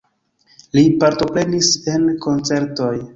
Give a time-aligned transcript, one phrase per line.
[0.77, 2.93] Li partoprenis en koncertoj.